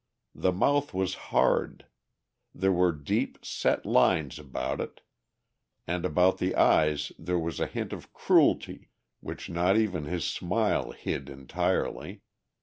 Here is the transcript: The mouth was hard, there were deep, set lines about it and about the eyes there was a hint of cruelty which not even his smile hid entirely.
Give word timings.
The 0.33 0.51
mouth 0.51 0.95
was 0.95 1.13
hard, 1.29 1.85
there 2.55 2.71
were 2.71 2.91
deep, 2.91 3.45
set 3.45 3.85
lines 3.85 4.39
about 4.39 4.81
it 4.81 5.01
and 5.85 6.05
about 6.05 6.39
the 6.39 6.55
eyes 6.55 7.11
there 7.19 7.37
was 7.37 7.59
a 7.59 7.67
hint 7.67 7.93
of 7.93 8.11
cruelty 8.11 8.89
which 9.19 9.47
not 9.47 9.77
even 9.77 10.05
his 10.05 10.25
smile 10.25 10.89
hid 10.89 11.29
entirely. 11.29 12.23